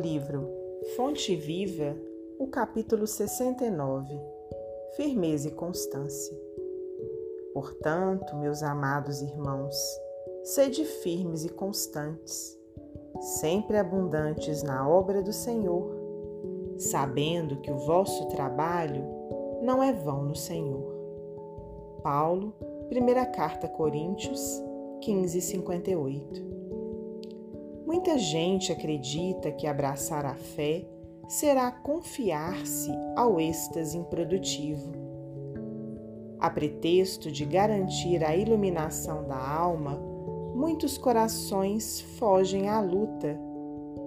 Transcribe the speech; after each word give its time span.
livro 0.00 0.48
Fonte 0.96 1.36
Viva, 1.36 1.94
o 2.38 2.46
capítulo 2.46 3.06
69 3.06 4.18
Firmeza 4.96 5.48
e 5.48 5.50
Constância. 5.50 6.34
Portanto, 7.52 8.34
meus 8.36 8.62
amados 8.62 9.20
irmãos, 9.20 9.76
sede 10.42 10.86
firmes 10.86 11.44
e 11.44 11.50
constantes, 11.50 12.58
sempre 13.20 13.76
abundantes 13.76 14.62
na 14.62 14.88
obra 14.88 15.22
do 15.22 15.34
Senhor, 15.34 15.94
sabendo 16.78 17.60
que 17.60 17.70
o 17.70 17.76
vosso 17.76 18.26
trabalho 18.28 19.04
não 19.60 19.82
é 19.82 19.92
vão 19.92 20.24
no 20.24 20.34
Senhor. 20.34 20.94
Paulo, 22.02 22.54
primeira 22.88 23.26
carta 23.26 23.68
Coríntios 23.68 24.40
15, 25.02 25.42
58. 25.42 26.59
Muita 27.92 28.16
gente 28.16 28.70
acredita 28.70 29.50
que 29.50 29.66
abraçar 29.66 30.24
a 30.24 30.36
fé 30.36 30.86
será 31.26 31.72
confiar-se 31.72 32.88
ao 33.16 33.40
êxtase 33.40 33.98
improdutivo. 33.98 34.92
A 36.38 36.48
pretexto 36.48 37.32
de 37.32 37.44
garantir 37.44 38.22
a 38.22 38.36
iluminação 38.36 39.26
da 39.26 39.36
alma, 39.36 40.00
muitos 40.54 40.96
corações 40.96 42.00
fogem 42.16 42.68
à 42.68 42.80
luta, 42.80 43.36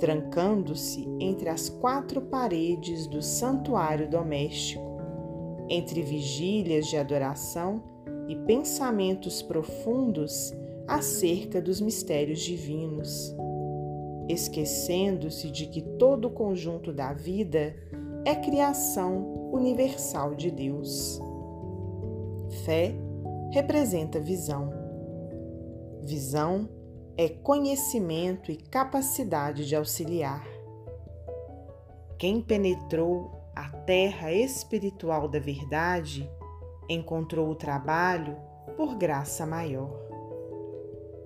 trancando-se 0.00 1.06
entre 1.20 1.50
as 1.50 1.68
quatro 1.68 2.22
paredes 2.22 3.06
do 3.06 3.20
santuário 3.20 4.08
doméstico, 4.08 4.96
entre 5.68 6.00
vigílias 6.00 6.86
de 6.86 6.96
adoração 6.96 7.82
e 8.26 8.36
pensamentos 8.36 9.42
profundos 9.42 10.50
acerca 10.88 11.60
dos 11.60 11.78
mistérios 11.78 12.40
divinos 12.40 13.36
esquecendo-se 14.28 15.50
de 15.50 15.66
que 15.66 15.82
todo 15.82 16.28
o 16.28 16.30
conjunto 16.30 16.92
da 16.92 17.12
vida 17.12 17.74
é 18.24 18.34
criação 18.34 19.50
universal 19.52 20.34
de 20.34 20.50
Deus. 20.50 21.20
Fé 22.64 22.94
representa 23.52 24.18
visão. 24.18 24.72
Visão 26.02 26.68
é 27.16 27.28
conhecimento 27.28 28.50
e 28.50 28.56
capacidade 28.56 29.66
de 29.66 29.74
auxiliar. 29.74 30.46
Quem 32.18 32.40
penetrou 32.40 33.30
a 33.54 33.68
terra 33.68 34.32
espiritual 34.32 35.28
da 35.28 35.38
verdade 35.38 36.28
encontrou 36.88 37.48
o 37.48 37.54
trabalho 37.54 38.36
por 38.76 38.96
graça 38.96 39.46
maior. 39.46 39.90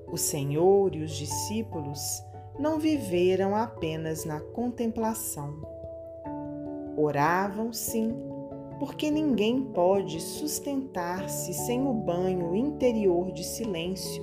O 0.07 0.17
Senhor 0.17 0.95
e 0.95 1.03
os 1.03 1.13
discípulos 1.13 2.23
não 2.61 2.79
viveram 2.79 3.57
apenas 3.57 4.27
na 4.27 4.39
contemplação. 4.39 5.55
Oravam, 6.95 7.73
sim, 7.73 8.15
porque 8.79 9.11
ninguém 9.11 9.63
pode 9.63 10.21
sustentar-se 10.21 11.55
sem 11.55 11.87
o 11.87 11.95
banho 11.95 12.55
interior 12.55 13.33
de 13.33 13.43
silêncio, 13.45 14.23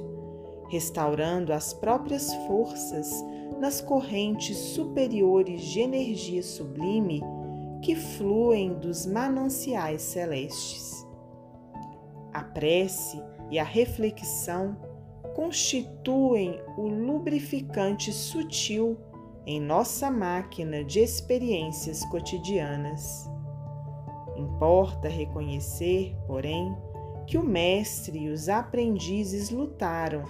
restaurando 0.70 1.52
as 1.52 1.74
próprias 1.74 2.32
forças 2.46 3.10
nas 3.60 3.82
correntes 3.82 4.56
superiores 4.56 5.64
de 5.64 5.80
energia 5.80 6.44
sublime 6.44 7.24
que 7.82 7.96
fluem 7.96 8.76
dos 8.76 9.08
mananciais 9.08 10.04
celestes. 10.04 11.08
A 12.32 12.44
prece 12.44 13.20
e 13.50 13.58
a 13.58 13.64
reflexão 13.64 14.78
constituem 15.38 16.60
o 16.76 16.88
lubrificante 16.88 18.12
sutil 18.12 18.98
em 19.46 19.62
nossa 19.62 20.10
máquina 20.10 20.84
de 20.84 21.00
experiências 21.00 22.04
cotidianas. 22.06 23.30
Importa 24.36 25.08
reconhecer, 25.08 26.18
porém, 26.26 26.76
que 27.28 27.38
o 27.38 27.44
Mestre 27.44 28.18
e 28.18 28.30
os 28.30 28.50
aprendizes 28.50 29.52
lutaram, 29.52 30.24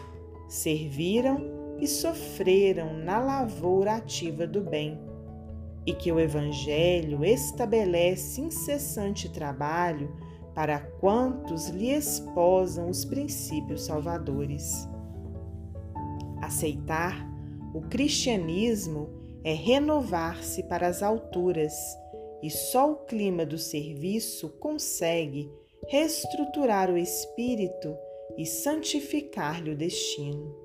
serviram 0.46 1.78
e 1.80 1.88
sofreram 1.88 2.94
na 2.94 3.18
lavoura 3.18 3.96
ativa 3.96 4.46
do 4.46 4.60
bem, 4.60 5.00
e 5.86 5.94
que 5.94 6.12
o 6.12 6.20
Evangelho 6.20 7.24
estabelece 7.24 8.42
incessante 8.42 9.30
trabalho 9.32 10.14
para 10.54 10.80
quantos 11.00 11.70
lhe 11.70 11.92
esposam 11.92 12.90
os 12.90 13.06
princípios 13.06 13.86
salvadores. 13.86 14.86
Aceitar 16.48 17.30
o 17.74 17.82
cristianismo 17.90 19.10
é 19.44 19.52
renovar-se 19.52 20.64
para 20.64 20.88
as 20.88 21.04
alturas, 21.04 21.74
e 22.42 22.50
só 22.50 22.90
o 22.90 22.96
clima 23.06 23.46
do 23.46 23.58
serviço 23.58 24.48
consegue 24.58 25.52
reestruturar 25.90 26.90
o 26.90 26.98
espírito 26.98 27.94
e 28.38 28.46
santificar-lhe 28.46 29.72
o 29.72 29.76
destino. 29.76 30.56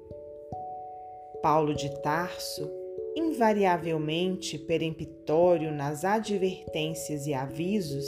Paulo 1.42 1.74
de 1.74 1.90
Tarso, 2.00 2.70
invariavelmente 3.16 4.58
peremptório 4.58 5.72
nas 5.72 6.04
advertências 6.04 7.26
e 7.26 7.34
avisos, 7.34 8.06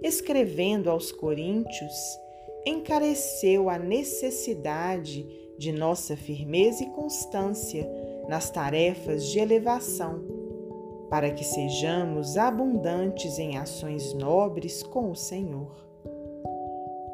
escrevendo 0.00 0.88
aos 0.88 1.10
Coríntios, 1.10 1.92
encareceu 2.64 3.68
a 3.68 3.80
necessidade 3.80 5.26
de 5.60 5.72
nossa 5.72 6.16
firmeza 6.16 6.82
e 6.82 6.86
constância 6.86 7.86
nas 8.26 8.50
tarefas 8.50 9.26
de 9.26 9.38
elevação, 9.38 10.24
para 11.10 11.30
que 11.30 11.44
sejamos 11.44 12.38
abundantes 12.38 13.38
em 13.38 13.58
ações 13.58 14.14
nobres 14.14 14.82
com 14.82 15.10
o 15.10 15.14
Senhor. 15.14 15.76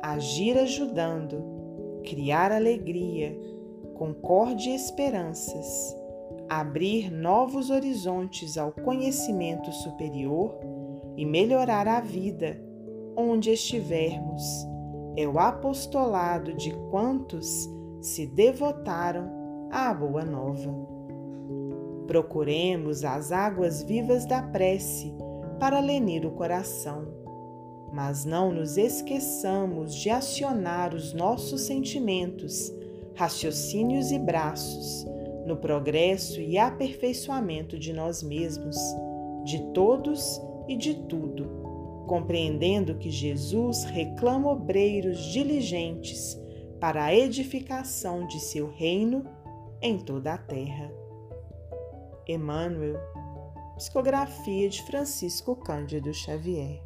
Agir 0.01 0.57
ajudando, 0.59 1.43
criar 2.05 2.53
alegria, 2.53 3.37
concórdia 3.95 4.71
e 4.71 4.77
esperanças, 4.77 5.97
abrir 6.49 7.11
novos 7.11 7.69
horizontes 7.69 8.57
ao 8.57 8.71
conhecimento 8.71 9.73
superior 9.73 10.57
e 11.17 11.27
melhorar 11.27 11.89
a 11.89 12.01
vida 12.01 12.63
onde 13.17 13.51
estivermos. 13.51 14.45
É 15.17 15.27
o 15.27 15.37
apostolado 15.41 16.53
de 16.53 16.71
quantos 16.91 17.75
se 18.06 18.25
devotaram 18.25 19.69
à 19.69 19.93
Boa 19.93 20.25
Nova. 20.25 20.72
Procuremos 22.06 23.05
as 23.05 23.33
águas 23.33 23.83
vivas 23.83 24.25
da 24.25 24.41
prece 24.41 25.12
para 25.59 25.81
lenir 25.81 26.25
o 26.25 26.31
coração, 26.31 27.05
mas 27.93 28.25
não 28.25 28.53
nos 28.53 28.77
esqueçamos 28.77 29.93
de 29.93 30.09
acionar 30.09 30.95
os 30.95 31.12
nossos 31.12 31.62
sentimentos, 31.62 32.72
raciocínios 33.16 34.12
e 34.12 34.19
braços 34.21 35.05
no 35.45 35.56
progresso 35.56 36.41
e 36.41 36.56
aperfeiçoamento 36.56 37.77
de 37.77 37.93
nós 37.93 38.22
mesmos, 38.22 38.77
de 39.45 39.61
todos 39.72 40.41
e 40.69 40.77
de 40.77 40.95
tudo, 40.95 42.05
compreendendo 42.06 42.99
que 42.99 43.11
Jesus 43.11 43.83
reclama 43.83 44.53
obreiros 44.53 45.19
diligentes 45.33 46.46
para 46.87 47.07
a 47.07 47.13
edificação 47.13 48.29
de 48.29 48.39
seu 48.39 48.71
reino 48.71 49.25
em 49.83 49.99
toda 49.99 50.35
a 50.35 50.39
terra. 50.39 50.89
Emmanuel, 52.29 52.97
psicografia 53.75 54.69
de 54.69 54.81
Francisco 54.85 55.57
Cândido 55.57 56.15
Xavier. 56.15 56.81